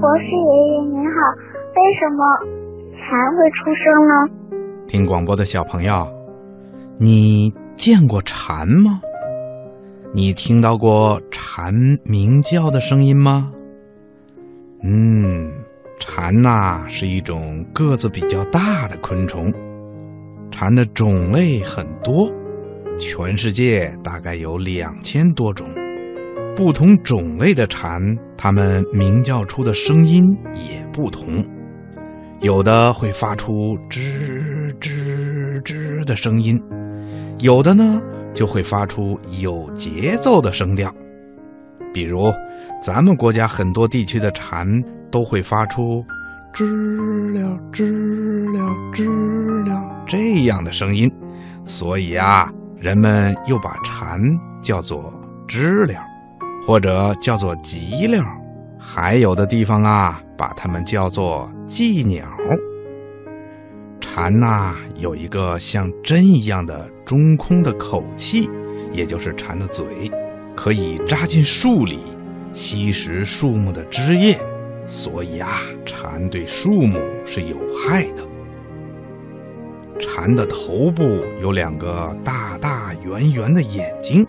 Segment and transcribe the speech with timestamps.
[0.00, 1.16] 博士爷爷您好，
[1.76, 2.24] 为什么
[2.98, 4.12] 蝉会出声呢？
[4.86, 6.06] 听广播的小朋友，
[6.98, 9.00] 你见过蝉吗？
[10.12, 11.72] 你听到过蝉
[12.04, 13.52] 鸣叫的声音吗？
[14.82, 15.50] 嗯，
[15.98, 19.52] 蝉呐是一种个子比较大的昆虫，
[20.50, 22.30] 蝉的种类很多，
[22.98, 25.66] 全世界大概有两千多种。
[26.56, 28.00] 不同种类的蝉，
[28.36, 30.24] 它们鸣叫出的声音
[30.54, 31.44] 也不同，
[32.40, 36.60] 有的会发出吱吱吱的声音，
[37.40, 38.00] 有的呢
[38.32, 40.94] 就会发出有节奏的声调。
[41.92, 42.32] 比如，
[42.80, 44.66] 咱们国家很多地区的蝉
[45.10, 46.04] 都会发出
[46.52, 46.64] 知
[47.32, 48.60] 了知了
[48.92, 49.08] 知
[49.66, 51.10] 了这样的声音，
[51.64, 54.20] 所以啊，人们又把蝉
[54.62, 55.12] 叫做
[55.48, 56.13] 知了。
[56.66, 58.24] 或者叫做吉鸟，
[58.78, 62.26] 还有的地方啊，把它们叫做寄鸟。
[64.00, 68.48] 蝉呐，有一个像针一样的中空的口器，
[68.92, 69.84] 也就是蝉的嘴，
[70.54, 71.98] 可以扎进树里，
[72.52, 74.38] 吸食树木的枝叶，
[74.86, 78.22] 所以啊，蝉对树木是有害的。
[80.00, 81.02] 蝉的头部
[81.40, 84.26] 有两个大大圆圆的眼睛。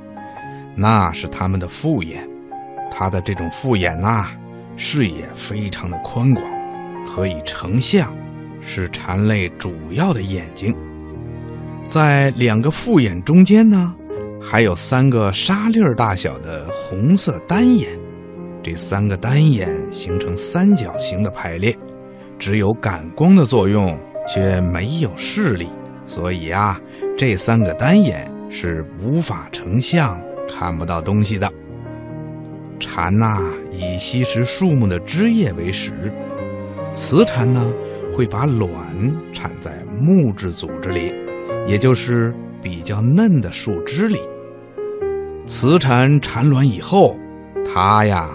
[0.75, 2.27] 那是它们的复眼，
[2.91, 4.27] 它的这种复眼呐，
[4.75, 6.45] 视野非常的宽广，
[7.07, 8.13] 可以成像，
[8.61, 10.75] 是蝉类主要的眼睛。
[11.87, 13.95] 在两个复眼中间呢，
[14.41, 17.89] 还有三个沙粒儿大小的红色单眼，
[18.61, 21.77] 这三个单眼形成三角形的排列，
[22.37, 25.69] 只有感光的作用，却没有视力，
[26.05, 26.81] 所以啊，
[27.17, 30.19] 这三个单眼是无法成像。
[30.47, 31.51] 看不到东西的
[32.79, 36.11] 蝉呐，以吸食树木的枝叶为食。
[36.93, 37.73] 雌蝉呢，
[38.13, 38.71] 会把卵
[39.33, 41.13] 产在木质组织里，
[41.65, 44.17] 也就是比较嫩的树枝里。
[45.45, 47.15] 雌蝉产卵以后，
[47.65, 48.29] 它呀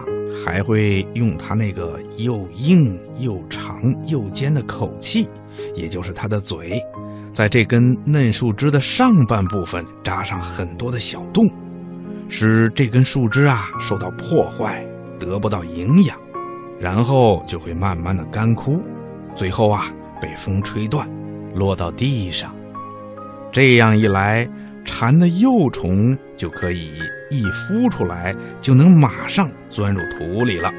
[0.44, 5.28] 还会用它那个又硬又长又尖的口器，
[5.74, 6.80] 也就是它的嘴，
[7.32, 11.48] 在这根嫩树枝的上半部分扎上很多的小洞。
[12.30, 14.86] 使这根树枝啊受到破坏，
[15.18, 16.16] 得不到营养，
[16.78, 18.80] 然后就会慢慢的干枯，
[19.34, 19.92] 最后啊
[20.22, 21.06] 被风吹断，
[21.54, 22.54] 落到地上。
[23.50, 24.48] 这样一来，
[24.84, 26.92] 蝉的幼虫就可以
[27.30, 30.72] 一孵出来就能马上钻入土里了，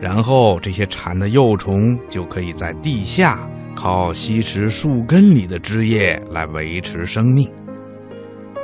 [0.00, 3.38] 然后这些蝉的幼虫就可以在地下
[3.76, 7.48] 靠吸食树根里的汁液来维持生命。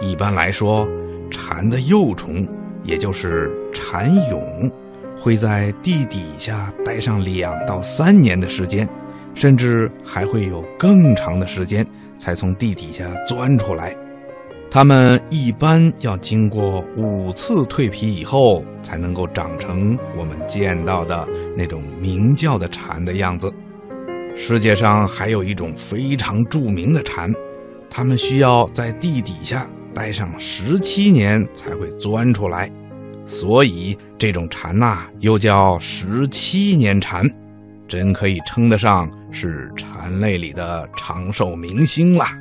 [0.01, 0.85] 一般来说。
[1.37, 2.49] 蝉的幼虫，
[2.83, 4.41] 也就是蝉蛹，
[5.19, 8.89] 会在地底下待上两到三年的时间，
[9.35, 11.87] 甚至还会有更长的时间
[12.19, 13.95] 才从地底下钻出来。
[14.71, 23.53] 它们一般要经过五次蜕皮以后，才能够长成我们见到的那种鸣叫的蝉的样子。
[24.35, 27.31] 世界上还有一种非常著名的蝉，
[27.89, 29.69] 它们需要在地底下。
[29.97, 32.71] 待上十七年才会钻出来，
[33.25, 37.27] 所以这种蝉呐又叫十七年蝉，
[37.89, 42.37] 真可以称得上是蝉类里的长寿明星啦。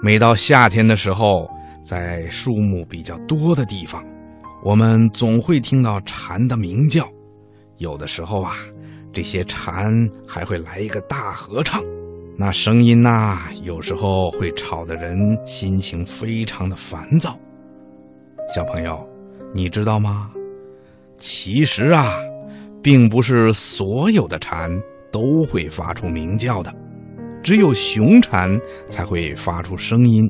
[0.00, 1.50] 每到夏天的时候，
[1.82, 4.04] 在树木比较多的地方，
[4.62, 7.04] 我们总会听到蝉的鸣叫，
[7.78, 8.52] 有的时候啊，
[9.12, 11.82] 这些蝉还会来一个大合唱。
[12.36, 17.38] 那声音呐，有时候会吵得人心情非常的烦躁。
[18.52, 19.08] 小朋友，
[19.54, 20.32] 你知道吗？
[21.16, 22.18] 其实啊，
[22.82, 24.68] 并不是所有的蝉
[25.12, 26.74] 都会发出鸣叫的，
[27.40, 30.28] 只有雄蝉才会发出声音。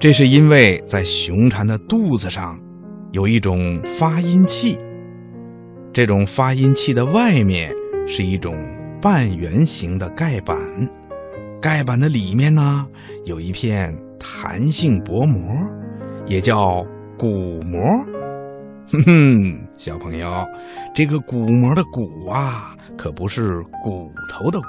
[0.00, 2.58] 这是因为在雄蝉的肚子上
[3.12, 4.76] 有一种发音器，
[5.92, 7.72] 这种发音器的外面
[8.08, 8.58] 是一种。
[8.98, 10.56] 半圆形的盖板，
[11.60, 12.86] 盖板的里面呢
[13.24, 15.54] 有一片弹性薄膜，
[16.26, 16.84] 也叫
[17.18, 17.80] 鼓膜。
[18.88, 20.44] 哼 哼，小朋友，
[20.94, 24.66] 这个鼓膜的鼓啊，可不是骨头的骨，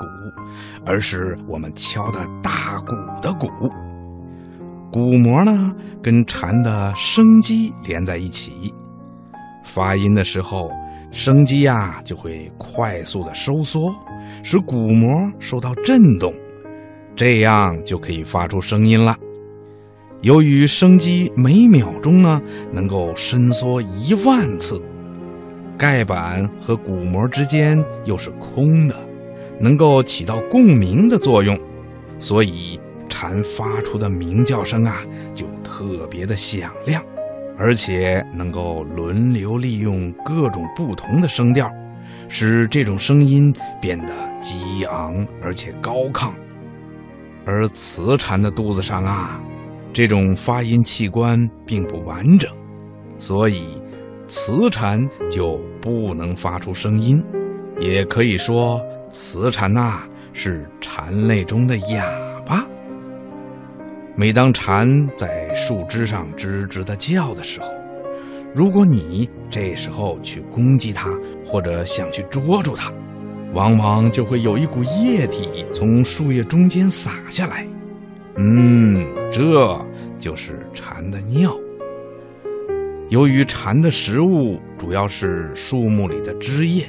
[0.86, 3.48] 而是我们敲的大鼓的鼓。
[4.92, 8.74] 鼓膜呢跟蝉的声肌连在一起，
[9.64, 10.70] 发音的时候。
[11.10, 13.96] 声肌呀就会快速的收缩，
[14.44, 16.34] 使鼓膜受到震动，
[17.18, 19.18] 这样就可以发出声音了。
[20.22, 22.40] 由于声肌每秒钟呢
[22.72, 24.80] 能够伸缩一万次，
[25.80, 28.96] 盖板和鼓膜之间又是空的，
[29.60, 31.60] 能够起到共鸣的作用，
[32.20, 32.80] 所以
[33.10, 35.04] 蝉发出的鸣叫声啊
[35.34, 37.04] 就特别的响亮，
[37.58, 41.68] 而且能够轮流利用各种不同的声调，
[42.30, 46.32] 使这种声音变得激昂而且高亢。
[47.48, 49.42] 而雌蝉的肚子上啊，
[49.94, 52.52] 这种发音器官并不完整，
[53.18, 53.64] 所以。
[54.30, 55.00] 雌蝉
[55.32, 57.24] 就不能发出声音，
[57.80, 58.78] 也可以说
[59.10, 60.02] 雌蝉呐
[60.34, 62.06] 是蝉类中的哑
[62.46, 62.68] 巴。
[64.18, 64.86] 每当蝉
[65.16, 67.72] 在树枝上吱吱的叫的时候，
[68.54, 71.10] 如果你这时候去攻击它，
[71.46, 72.92] 或者想去捉住它，
[73.58, 77.68] 往往就会有一股液体从树叶中间洒下来。
[78.36, 79.84] 嗯，这
[80.20, 81.58] 就是蝉的尿。
[83.10, 86.86] 由于蝉的食物主要是树木里的枝叶，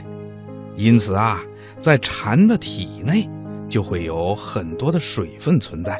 [0.76, 1.40] 因此啊，
[1.78, 3.26] 在蝉的体内
[3.70, 5.98] 就会有很多的水分存在。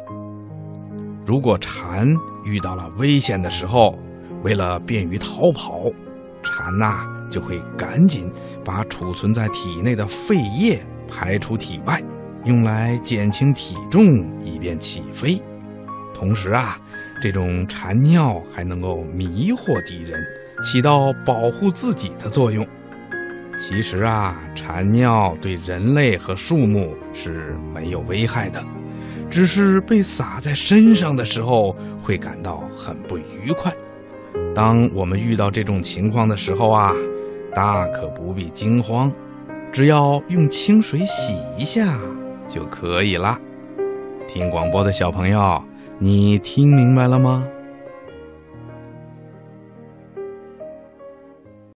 [1.25, 2.07] 如果蝉
[2.45, 3.99] 遇到了危险的时候，
[4.43, 5.81] 为了便于逃跑，
[6.43, 8.31] 蝉呐就会赶紧
[8.65, 12.03] 把储存在体内的废液排出体外，
[12.45, 14.03] 用来减轻体重，
[14.43, 15.41] 以便起飞。
[16.15, 16.79] 同时啊。
[17.21, 20.23] 这种蝉尿还能够迷惑敌人，
[20.63, 22.65] 起到保护自己的作用。
[23.59, 28.65] 其实啊，蝉尿对人类和树木是没有危害的，
[29.29, 33.75] 只是被洒在身上的时候会感到很不愉快。
[34.55, 36.95] 当我们遇到这种情况的时候啊，
[37.59, 39.11] 大可不必惊慌，
[39.73, 41.99] 只要用清水洗一下
[42.47, 43.37] 就可以了。
[44.29, 45.61] 听广播的小朋友。
[45.99, 47.45] 你听明白了吗？